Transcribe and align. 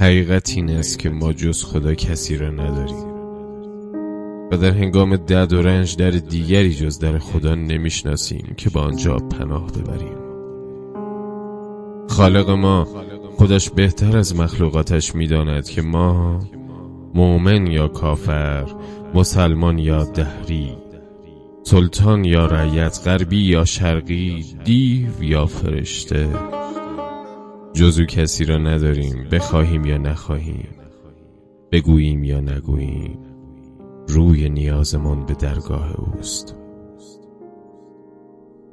حقیقت 0.00 0.52
این 0.56 0.70
است 0.70 0.98
که 0.98 1.10
ما 1.10 1.32
جز 1.32 1.64
خدا 1.64 1.94
کسی 1.94 2.36
را 2.36 2.50
نداریم. 2.50 3.06
و 4.52 4.56
در 4.56 4.70
هنگام 4.70 5.16
درد 5.16 5.52
و 5.52 5.62
رنج 5.62 5.96
در 5.96 6.10
دیگری 6.10 6.74
جز 6.74 6.98
در 6.98 7.18
خدا 7.18 7.54
نمی‌شناسیم 7.54 8.54
که 8.56 8.70
با 8.70 8.80
آنجا 8.80 9.16
پناه 9.16 9.66
ببریم. 9.72 10.18
خالق 12.08 12.50
ما 12.50 12.84
خودش 13.36 13.70
بهتر 13.70 14.16
از 14.16 14.36
مخلوقاتش 14.36 15.14
می‌داند 15.14 15.68
که 15.68 15.82
ما 15.82 16.40
مؤمن 17.14 17.66
یا 17.66 17.88
کافر 17.88 18.66
مسلمان 19.14 19.78
یا 19.78 20.04
دهری 20.04 20.76
سلطان 21.62 22.24
یا 22.24 22.46
رعیت 22.46 23.00
غربی 23.04 23.42
یا 23.42 23.64
شرقی 23.64 24.44
دیو 24.64 25.22
یا 25.22 25.46
فرشته. 25.46 26.28
جزو 27.76 28.04
کسی 28.04 28.44
را 28.44 28.56
نداریم 28.56 29.28
بخواهیم 29.32 29.84
یا 29.84 29.98
نخواهیم 29.98 30.68
بگوییم 31.72 32.24
یا 32.24 32.40
نگوییم 32.40 33.18
روی 34.08 34.48
نیازمان 34.48 35.26
به 35.26 35.34
درگاه 35.34 35.94
اوست. 36.00 36.56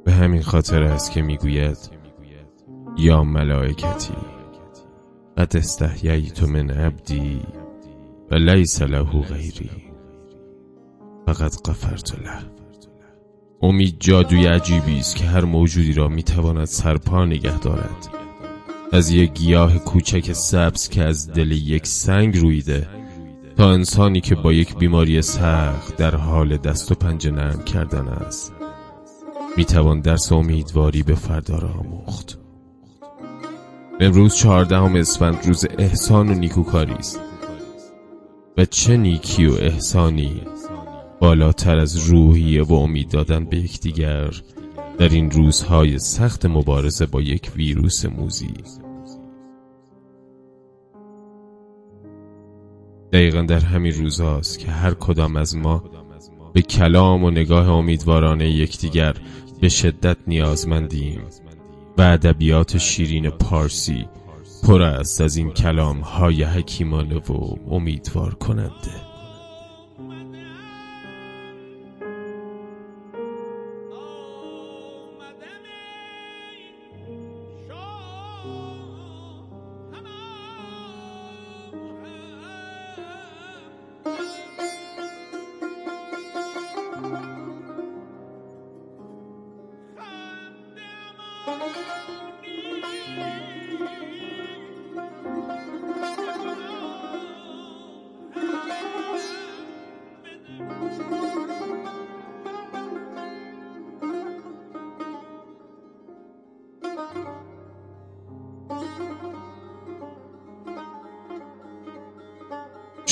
به 0.04 0.12
همین 0.12 0.42
خاطر 0.42 0.82
است 0.82 1.10
که 1.10 1.22
می‌گوید 1.22 1.90
یا 2.98 3.22
ملائکتی 3.22 4.14
قد 5.36 5.56
استحییت 5.56 6.42
من 6.42 6.70
عبدی 6.70 7.40
و 8.30 8.34
لیس 8.34 8.82
له 8.82 9.02
غیری 9.02 9.70
فقط 11.26 11.62
قفرت 11.64 12.14
له. 12.14 12.38
امید 13.62 13.96
جادوی 14.00 14.46
عجیبی 14.46 14.98
است 14.98 15.16
که 15.16 15.24
هر 15.24 15.44
موجودی 15.44 15.92
را 15.92 16.08
می‌تواند 16.08 16.64
سرپا 16.64 17.24
نگه 17.24 17.58
دارد. 17.58 18.23
از 18.94 19.10
یک 19.10 19.32
گیاه 19.32 19.78
کوچک 19.78 20.32
سبز 20.32 20.88
که 20.88 21.02
از 21.02 21.32
دل 21.32 21.50
یک 21.50 21.86
سنگ 21.86 22.38
رویده 22.38 22.88
تا 23.56 23.70
انسانی 23.70 24.20
که 24.20 24.34
با 24.34 24.52
یک 24.52 24.76
بیماری 24.76 25.22
سخت 25.22 25.96
در 25.96 26.16
حال 26.16 26.56
دست 26.56 26.92
و 26.92 26.94
پنجه 26.94 27.30
نرم 27.30 27.64
کردن 27.64 28.08
است. 28.08 28.52
می‌توان 29.56 30.00
درس 30.00 30.32
امیدواری 30.32 31.02
به 31.02 31.14
فردا 31.14 31.58
را 31.58 31.68
آموخت. 31.68 32.38
امروز 34.00 34.34
چهاردهم 34.34 34.96
اسفند 34.96 35.46
روز 35.46 35.66
احسان 35.78 36.28
و 36.28 36.34
نیکوکاری 36.34 36.94
است. 36.94 37.20
و 38.56 38.64
چه 38.64 38.96
نیکی 38.96 39.46
و 39.46 39.54
احسانی 39.54 40.42
بالاتر 41.20 41.78
از 41.78 41.96
روحیه 41.96 42.62
و 42.62 42.72
امید 42.74 43.08
دادن 43.08 43.44
به 43.44 43.56
یکدیگر 43.56 44.30
در 44.98 45.08
این 45.08 45.30
روزهای 45.30 45.98
سخت 45.98 46.46
مبارزه 46.46 47.06
با 47.06 47.20
یک 47.20 47.52
ویروس 47.56 48.04
موزی 48.04 48.54
دقیقا 53.14 53.42
در 53.42 53.60
همین 53.60 53.92
روزهاست 53.92 54.58
که 54.58 54.70
هر 54.70 54.94
کدام 54.94 55.36
از 55.36 55.56
ما 55.56 55.84
به 56.52 56.62
کلام 56.62 57.24
و 57.24 57.30
نگاه 57.30 57.68
امیدوارانه 57.68 58.50
یکدیگر 58.50 59.14
به 59.60 59.68
شدت 59.68 60.16
نیازمندیم 60.26 61.20
و 61.98 62.02
ادبیات 62.02 62.78
شیرین 62.78 63.30
پارسی 63.30 64.08
پر 64.62 64.82
است 64.82 65.20
از 65.20 65.36
این 65.36 65.50
کلام 65.50 66.00
های 66.00 66.42
حکیمانه 66.42 67.16
و 67.16 67.56
امیدوار 67.70 68.34
کننده. 68.34 69.03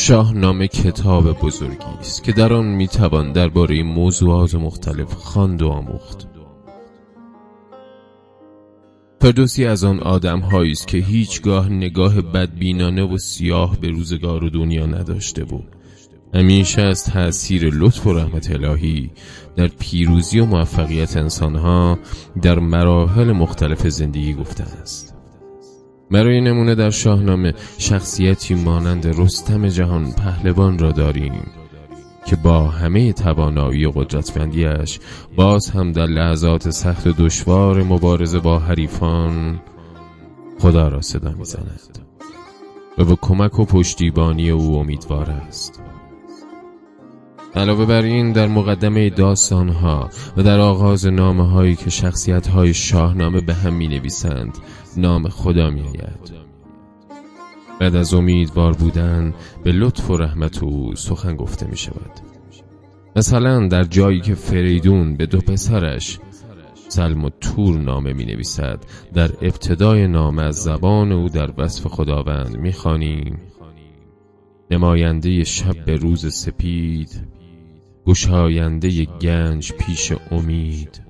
شاهنامه 0.02 0.68
کتاب 0.68 1.40
بزرگی 1.40 1.98
است 2.00 2.24
که 2.24 2.32
در 2.32 2.52
آن 2.52 2.64
می‌توان 2.64 3.32
درباره 3.32 3.82
موضوعات 3.82 4.54
مختلف 4.54 5.12
خواند 5.12 5.62
و 5.62 5.68
آموخت. 5.68 6.28
فردوسی 9.20 9.66
از 9.66 9.84
آن 9.84 10.00
آدم 10.00 10.42
است 10.42 10.88
که 10.88 10.98
هیچگاه 10.98 11.68
نگاه 11.68 12.20
بدبینانه 12.20 13.02
و 13.02 13.18
سیاه 13.18 13.80
به 13.80 13.88
روزگار 13.88 14.44
و 14.44 14.50
دنیا 14.50 14.86
نداشته 14.86 15.44
بود. 15.44 15.76
همیشه 16.34 16.82
از 16.82 17.04
تأثیر 17.04 17.70
لطف 17.74 18.06
و 18.06 18.12
رحمت 18.12 18.50
الهی 18.50 19.10
در 19.56 19.68
پیروزی 19.68 20.40
و 20.40 20.44
موفقیت 20.44 21.16
انسانها 21.16 21.98
در 22.42 22.58
مراحل 22.58 23.32
مختلف 23.32 23.88
زندگی 23.88 24.34
گفته 24.34 24.64
است. 24.64 25.11
برای 26.12 26.40
نمونه 26.40 26.74
در 26.74 26.90
شاهنامه 26.90 27.54
شخصیتی 27.78 28.54
مانند 28.54 29.06
رستم 29.20 29.68
جهان 29.68 30.12
پهلوان 30.12 30.78
را 30.78 30.92
داریم 30.92 31.32
که 32.26 32.36
با 32.36 32.68
همه 32.68 33.12
توانایی 33.12 33.84
و 33.84 33.90
قدرتمندیش 33.90 35.00
باز 35.36 35.70
هم 35.70 35.92
در 35.92 36.06
لحظات 36.06 36.70
سخت 36.70 37.06
و 37.06 37.12
دشوار 37.12 37.82
مبارزه 37.82 38.38
با 38.38 38.58
حریفان 38.58 39.60
خدا 40.58 40.88
را 40.88 41.00
صدا 41.00 41.32
می‌زند 41.38 41.98
و 42.98 43.04
به 43.04 43.16
کمک 43.16 43.58
و 43.58 43.64
پشتیبانی 43.64 44.50
او 44.50 44.76
امیدوار 44.76 45.30
است. 45.30 45.82
علاوه 47.54 47.86
بر 47.86 48.02
این 48.02 48.32
در 48.32 48.48
مقدمه 48.48 49.10
داستان 49.10 49.68
ها 49.68 50.10
و 50.36 50.42
در 50.42 50.60
آغاز 50.60 51.06
نامه 51.06 51.48
هایی 51.48 51.74
که 51.74 51.90
شخصیت 51.90 52.46
های 52.46 52.74
شاهنامه 52.74 53.40
به 53.40 53.54
هم 53.54 53.74
می 53.74 53.88
نویسند 53.88 54.58
نام 54.96 55.28
خدا 55.28 55.70
می 55.70 55.80
آید 55.80 56.32
بعد 57.80 57.96
از 57.96 58.14
امیدوار 58.14 58.72
بودن 58.72 59.34
به 59.64 59.72
لطف 59.72 60.10
و 60.10 60.16
رحمت 60.16 60.62
او 60.62 60.94
سخن 60.94 61.36
گفته 61.36 61.66
می 61.66 61.76
شود 61.76 62.10
مثلا 63.16 63.68
در 63.68 63.84
جایی 63.84 64.20
که 64.20 64.34
فریدون 64.34 65.16
به 65.16 65.26
دو 65.26 65.40
پسرش 65.40 66.18
سلم 66.88 67.24
و 67.24 67.30
تور 67.40 67.78
نامه 67.78 68.12
می 68.12 68.24
نویسد 68.24 68.84
در 69.14 69.30
ابتدای 69.42 70.06
نامه 70.06 70.42
از 70.42 70.56
زبان 70.56 71.12
او 71.12 71.28
در 71.28 71.50
وصف 71.58 71.86
خداوند 71.86 72.56
می 72.56 72.72
خانیم 72.72 73.40
نماینده 74.70 75.44
شب 75.44 75.84
به 75.84 75.96
روز 75.96 76.34
سپید 76.34 77.41
گشاینده 78.06 79.04
گنج 79.04 79.72
پیش 79.72 80.12
امید. 80.30 81.02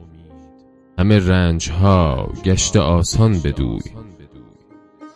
همه 0.99 1.19
رنج 1.29 1.71
ها 1.71 2.33
گشت 2.45 2.77
آسان 2.77 3.33
بدوی. 3.45 3.81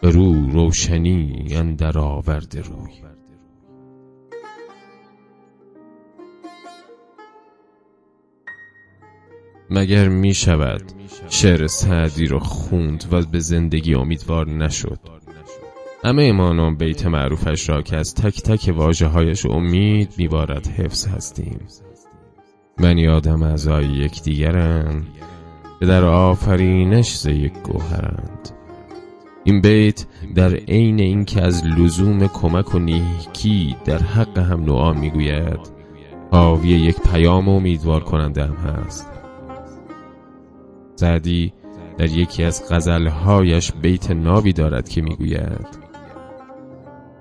به 0.00 0.10
رو 0.10 0.50
روشنی 0.50 1.46
اندر 1.50 1.98
آورده 1.98 2.60
روی. 2.60 2.92
مگر 9.70 10.08
می 10.08 10.34
شود 10.34 10.82
شعر 11.28 11.66
سعدی 11.66 12.26
رو 12.26 12.38
خوند 12.38 13.04
و 13.10 13.22
به 13.22 13.38
زندگی 13.38 13.94
امیدوار 13.94 14.48
نشد؟ 14.48 15.00
همه 16.06 16.22
ایمانان 16.22 16.76
بیت 16.76 17.06
معروفش 17.06 17.68
را 17.68 17.82
که 17.82 17.96
از 17.96 18.14
تک 18.14 18.42
تک 18.42 18.74
واجه 18.76 19.06
هایش 19.06 19.46
امید 19.46 20.14
میبارد 20.16 20.66
حفظ 20.66 21.06
هستیم. 21.06 21.60
من 22.80 23.08
آدم 23.08 23.42
اعضای 23.42 23.84
یکدیگرند. 23.84 25.06
که 25.80 25.86
در 25.86 26.04
آفرینش 26.04 27.16
ز 27.16 27.26
یک 27.26 27.52
گوهرند. 27.52 28.48
این 29.44 29.60
بیت 29.60 30.06
در 30.34 30.54
عین 30.54 31.00
اینکه 31.00 31.42
از 31.42 31.66
لزوم 31.66 32.26
کمک 32.26 32.74
و 32.74 32.78
نیکی 32.78 33.76
در 33.84 33.98
حق 33.98 34.38
هم 34.38 34.64
نوعا 34.64 34.92
می‌گوید 34.92 35.60
حاوی 36.30 36.68
یک 36.68 37.00
پیام 37.00 37.48
امیدوار 37.48 38.04
کننده 38.04 38.44
هم 38.44 38.54
هست. 38.54 39.10
زدی 40.96 41.52
در 41.98 42.10
یکی 42.10 42.42
از 42.42 42.72
غزلهایش 42.72 43.72
بیت 43.72 44.10
نابی 44.10 44.52
دارد 44.52 44.88
که 44.88 45.02
می‌گوید 45.02 45.85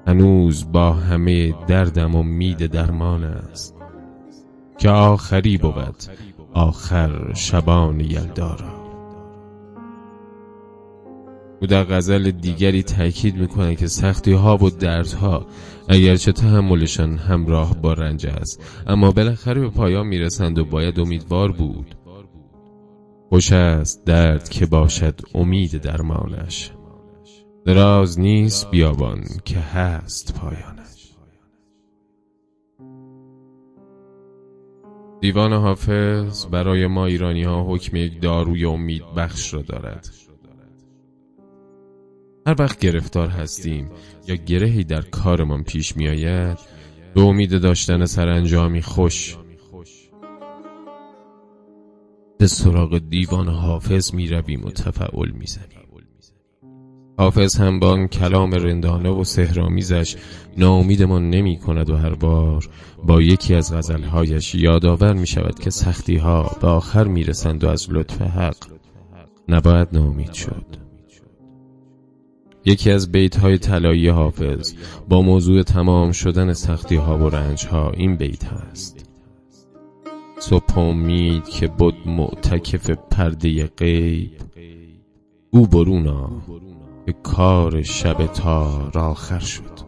هنوز 0.08 0.72
با 0.72 0.94
همه 0.94 1.54
دردم 1.68 2.16
امید 2.16 2.66
درمان 2.66 3.24
است. 3.24 3.76
که 4.78 4.90
آخری 4.90 5.58
بود 5.58 5.96
آخر 6.54 7.34
شبان 7.34 8.00
یلدارا 8.00 8.86
او 11.62 11.68
در 11.68 11.84
غزل 11.84 12.32
دیگری 12.32 12.84
تاکید 12.84 13.36
می‌کنه 13.36 13.76
که 13.76 13.88
سختی 13.88 14.32
ها 14.32 14.58
و 14.58 14.70
دردها 14.70 15.46
اگرچه 15.90 16.32
تحملشان 16.32 17.18
همراه 17.18 17.82
با 17.82 17.94
رنج 17.94 18.28
است 18.28 18.64
اما 18.88 19.12
بالاخره 19.12 19.62
به 19.62 19.70
پایان 19.70 20.08
می‌رسند 20.08 20.60
و 20.60 20.66
باید 20.66 21.00
امیدوار 21.00 21.52
بود. 21.52 21.96
خوش 23.30 23.52
است 23.52 24.06
درد 24.06 24.50
که 24.50 24.66
باشد 24.66 25.20
امید 25.34 25.78
درمانش. 25.78 26.72
دراز 27.66 28.20
نیست 28.20 28.72
بیابان 28.72 29.24
که 29.46 29.60
هست 29.60 30.40
پایانش. 30.40 31.16
دیوان 35.22 35.54
حافظ 35.54 36.46
برای 36.46 36.88
ما 36.88 37.06
ایرانی 37.06 37.44
ها 37.44 37.64
حکم 37.64 37.96
یک 37.96 38.22
داروی 38.22 38.66
امید 38.66 39.04
بخش 39.18 39.54
را 39.54 39.62
دارد. 39.62 40.10
هر 42.48 42.56
وقت 42.60 42.80
گرفتار 42.80 43.28
هستیم 43.28 43.90
یا 44.28 44.36
گرهی 44.36 44.84
در 44.84 45.02
کارمان 45.02 45.64
پیش 45.64 45.98
می 45.98 46.08
آید 46.08 46.60
به 47.14 47.22
امید 47.22 47.62
داشتن 47.62 48.06
سرانجامی 48.06 48.82
خوش. 48.82 49.38
به 52.38 52.48
سراغ 52.48 52.98
دیوان 52.98 53.50
حافظ 53.50 54.14
می 54.14 54.28
رویم 54.28 54.66
و 54.66 54.70
تفعول 54.70 55.32
می 55.32 55.46
زنیم. 55.48 55.85
حافظ 57.18 57.56
هم 57.56 57.80
با 57.80 58.08
کلام 58.08 58.52
رندانه 58.52 59.10
و 59.10 59.24
سهرامیزش 59.24 60.16
ناامیدمان 60.58 61.30
نمی 61.30 61.58
کند 61.58 61.90
و 61.90 61.96
هر 61.96 62.16
بار 62.16 62.70
با 63.06 63.22
یکی 63.22 63.56
از 63.56 63.74
غزلهایش 63.74 64.56
یادآور 64.56 65.14
می 65.14 65.28
شود 65.28 65.60
که 65.60 65.70
سختی 65.70 66.18
ها 66.18 66.58
به 66.62 66.68
آخر 66.68 67.08
می 67.08 67.24
رسند 67.24 67.64
و 67.64 67.70
از 67.70 67.88
لطف 67.90 68.22
حق 68.22 68.58
نباید 69.50 69.88
ناامید 69.94 70.34
شد. 70.34 70.66
یکی 72.66 72.92
از 72.92 73.12
بیت 73.12 73.38
های 73.38 73.58
طلایی 73.58 74.08
حافظ 74.10 74.74
با 75.10 75.22
موضوع 75.22 75.64
تمام 75.64 76.12
شدن 76.12 76.54
سختی 76.54 76.96
ها 76.96 77.18
و 77.18 77.30
رنج 77.30 77.66
ها 77.66 77.92
این 77.92 78.16
بیت 78.16 78.46
هست. 78.46 79.10
صبح 80.40 80.78
امید 80.78 81.44
که 81.44 81.68
بود 81.68 81.96
معتکف 82.06 82.90
پرده 82.90 83.68
غیب 83.68 84.32
او 85.52 85.68
برونا 85.68 86.30
به 87.06 87.14
کار 87.14 87.82
شب 87.82 88.26
تار 88.26 88.98
آخر 88.98 89.40
شد. 89.40 89.86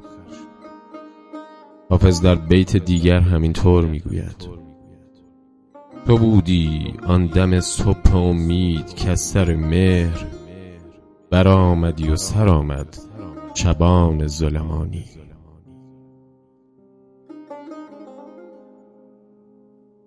حافظ 1.89 2.21
در 2.21 2.35
بیت 2.35 2.77
دیگر 2.77 3.19
همینطور 3.19 3.85
می‌گوید. 3.85 4.49
تو 6.07 6.17
بودی 6.17 6.93
آن 7.07 7.25
دم 7.25 7.59
صبح 7.59 8.15
امید 8.15 8.93
که 8.93 9.15
سر 9.15 9.55
مهر 9.55 10.25
برآمدی 11.31 12.09
و 12.09 12.15
سر 12.15 12.47
آمد 12.47 12.97
شبان 13.53 14.27
ظلمانی. 14.27 15.05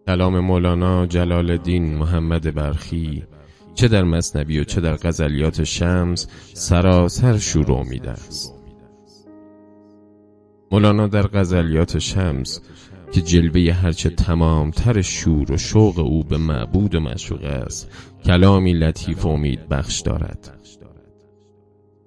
کلام 0.06 0.40
مولانا 0.40 1.06
جلال 1.06 1.50
الدین 1.50 1.96
محمد 1.96 2.54
برخی 2.54 3.24
چه 3.74 3.88
در 3.88 4.04
مصنبی 4.04 4.58
و 4.58 4.64
چه 4.64 4.80
در 4.80 4.96
غزلیات 4.96 5.64
شمس 5.64 6.26
سراسر 6.54 7.38
شور 7.38 7.72
امید 7.72 8.06
است 8.06 8.54
مولانا 10.72 11.06
در 11.06 11.26
غزلیات 11.26 11.98
شمس 11.98 12.60
که 13.12 13.20
جلوه 13.20 13.72
هرچه 13.72 14.10
تمامتر 14.10 15.02
شور 15.02 15.52
و 15.52 15.56
شوق 15.56 15.98
او 15.98 16.24
به 16.24 16.36
معبود 16.36 16.94
و 16.94 17.00
مشوق 17.00 17.44
است 17.44 17.90
کلامی 18.24 18.72
لطیف 18.72 19.26
و 19.26 19.28
امید 19.28 19.68
بخش 19.68 20.00
دارد 20.00 20.56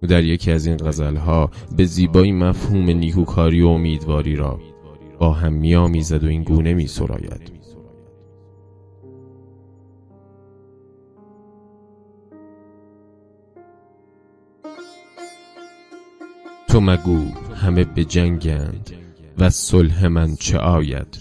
او 0.01 0.07
در 0.07 0.23
یکی 0.23 0.51
از 0.51 0.65
این 0.65 0.77
غزلها 0.77 1.51
به 1.77 1.85
زیبایی 1.85 2.31
مفهوم 2.31 2.89
نیکوکاری 2.89 3.61
و 3.61 3.67
امیدواری 3.67 4.35
را 4.35 4.59
با 5.19 5.33
هم 5.33 5.53
میآمیزد 5.53 6.23
و 6.23 6.27
این 6.27 6.43
گونه 6.43 6.73
می 6.73 6.87
سراید. 6.87 7.62
تو 16.73 16.81
مگو 16.81 17.25
همه 17.55 17.83
به 17.83 18.05
جنگند 18.05 18.89
و 19.37 19.49
صلح 19.49 20.07
من 20.07 20.35
چه 20.35 20.57
آید؟ 20.57 21.17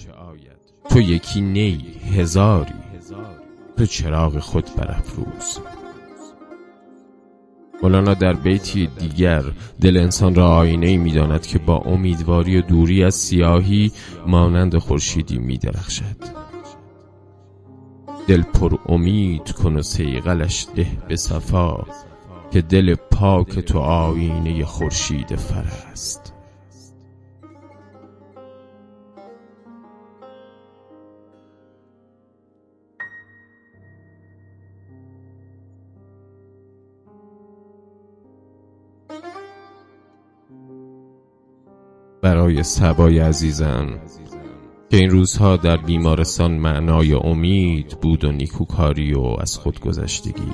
تو 0.90 1.00
یکی 1.00 1.40
نی 1.40 1.84
هزاری 2.16 2.72
تو 3.76 3.87
چراغ 3.87 4.38
خود 4.38 4.64
برافروز. 4.76 5.58
مولانا 7.82 8.14
در 8.14 8.32
بیتی 8.32 8.87
دیگر 8.87 9.43
دل 9.81 9.96
انسان 9.96 10.34
را 10.34 10.49
آینه 10.49 10.96
می 10.96 11.12
داند 11.12 11.46
که 11.46 11.58
با 11.58 11.76
امیدواری 11.76 12.58
و 12.58 12.60
دوری 12.60 13.05
از 13.05 13.14
سیاهی 13.14 13.93
مانند 14.26 14.78
خورشیدی 14.78 15.38
می 15.38 15.58
درخشد 15.58 16.16
دل 18.26 18.43
پر 18.43 18.78
امید 18.87 19.52
کن 19.52 19.76
و 19.76 19.82
سیغلش 19.82 20.66
ده 20.75 20.87
به 21.08 21.16
صفا. 21.16 21.84
که 22.52 22.62
دل 22.62 22.94
پاک 22.94 23.58
تو 23.58 23.78
آینه 23.78 24.64
خورشید 24.64 25.37
فر 25.37 25.64
است. 25.93 26.34
برای 42.22 42.62
سبای 42.62 43.19
عزیزم 43.19 44.00
که 44.90 44.96
این 44.96 45.10
روزها 45.10 45.56
در 45.56 45.76
بیمارستان 45.76 46.52
معنای 46.52 47.14
امید 47.14 47.98
بود 48.02 48.25
و 48.25 48.32
نیکوکاری 48.32 49.14
و 49.14 49.37
از 49.40 49.58
خودگذشتگی 49.58 50.52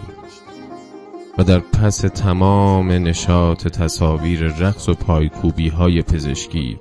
و 1.39 1.45
در 1.45 1.59
پس 1.59 1.99
تمام 1.99 2.93
نشاط 2.93 3.69
تصاویر 3.69 4.47
رقص 4.47 4.89
و 4.89 4.95
پایکوبی 4.95 5.69
های 5.69 6.03
پزشکی 6.03 6.81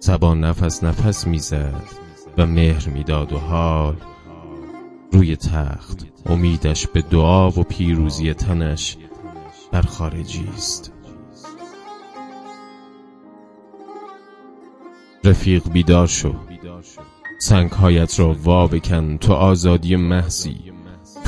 سبا 0.00 0.34
نفس 0.34 0.84
نفس 0.84 1.26
می‌زد 1.26 1.82
و 2.38 2.46
مهر 2.46 2.88
می‌داد 2.88 3.32
و 3.32 3.38
حال 3.38 3.96
روی 5.12 5.36
تخت 5.36 6.06
امیدش 6.26 6.86
به 6.86 7.02
دعا 7.02 7.48
و 7.50 7.62
پیروزی 7.62 8.34
تنش 8.34 8.96
بر 9.72 9.82
خارجی 9.82 10.48
است. 10.56 10.92
رفیق 15.24 15.68
بیدار 15.72 16.06
شو. 16.06 16.34
سنگهایت 17.40 18.20
را 18.20 18.32
وا 18.32 18.66
بکن 18.66 19.16
تو 19.16 19.32
آزادی 19.32 19.96
محسی 19.96 20.67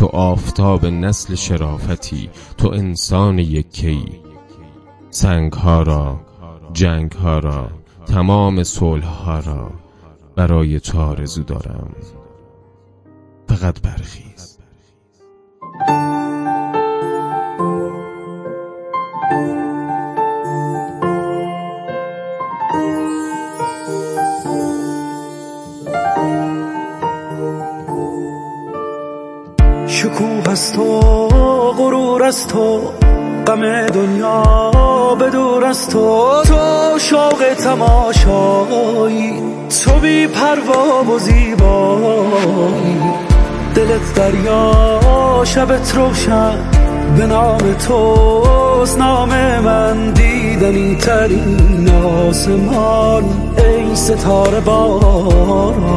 تو 0.00 0.07
آفتاب 0.07 0.87
نسل 0.87 1.35
شرافتی 1.35 2.30
تو 2.59 2.69
انسان 2.69 3.38
یکی. 3.38 4.04
سنگ 5.11 5.52
ها 5.52 5.83
را 5.83 6.21
جنگ 6.73 7.12
ها 7.12 7.38
را 7.38 7.71
تمام 8.07 8.62
صلح 8.62 9.04
ها 9.04 9.40
را 9.40 9.71
برای 10.37 10.80
تو 10.80 11.00
آرزو 11.00 11.42
دارم. 11.42 11.92
فقط 13.49 13.80
برخیز. 13.80 14.59
از 32.30 32.46
تو 32.46 32.80
غم 33.46 33.87
دنیا 33.87 35.14
به 35.18 35.30
دور 35.30 35.64
از 35.64 35.88
تو. 35.88 36.42
تو 36.46 36.99
شوق 36.99 37.54
تماشایی 37.64 39.42
تو 39.84 40.00
بی 40.00 40.26
پروا 40.26 41.04
و 41.04 41.18
زیبایی. 41.18 43.00
دلت 43.75 44.14
دریا 44.14 45.44
شبت 45.44 45.94
روشن 45.96 46.58
به 47.16 47.26
نام 47.26 47.75
توست. 47.88 48.99
نام 48.99 49.28
من 49.64 50.10
دیدنی 50.10 50.96
ترین 50.96 51.90
آسمان 52.28 53.25
ای 53.58 53.96
ستاره 53.96 54.60
باران 54.60 55.90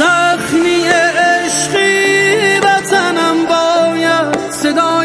زخمی 0.00 1.09
عشقی 1.50 2.58
وطنم 2.58 3.46
باید 3.46 4.50
صدایت 4.50 4.99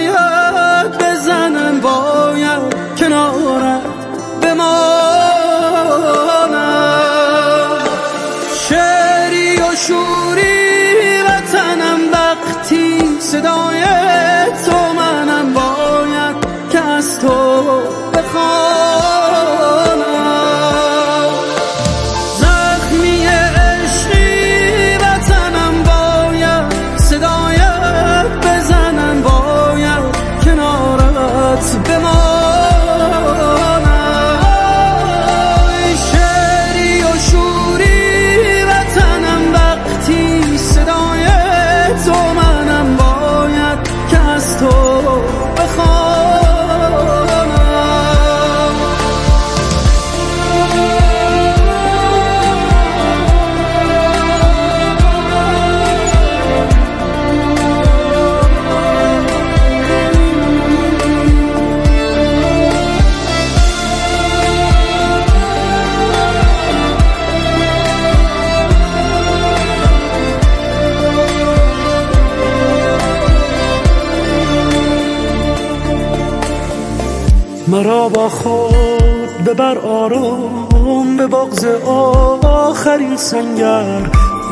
مرا 77.76 78.10
با 78.10 78.30
خود 78.30 79.44
ببر 79.46 79.78
آرام 79.78 81.18
به 81.18 81.28
بغز 81.28 81.66
آخرین 82.44 83.18
سنگر 83.18 84.02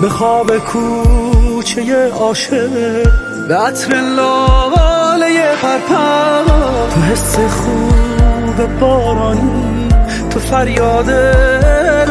به 0.02 0.10
خواب 0.10 0.58
کوچه 0.58 2.10
عاشق 2.10 2.70
به 3.48 3.56
عطر 3.56 3.96
لاله 3.96 5.56
پرپر. 5.62 6.44
تو 6.94 7.02
حس 7.02 7.36
خوب 7.36 8.80
بارانی 8.80 9.90
تو 10.30 10.40
فریاد 10.40 11.10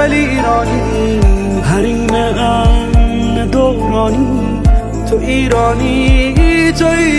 ایرانی 0.01 1.21
حریم 1.61 2.15
امن 2.15 3.47
دورانی 3.47 4.63
تو 5.11 5.17
ایرانی 5.19 6.35
تو 6.79 6.87
ایرانی 6.87 7.12